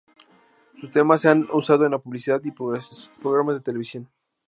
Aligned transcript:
Sus 0.75 0.89
temas 0.89 1.21
se 1.21 1.29
han 1.29 1.45
usado 1.53 1.85
en 1.85 1.91
publicidad 2.01 2.41
y 2.43 2.49
programas 2.51 3.55
de 3.57 3.61
televisión. 3.61 4.09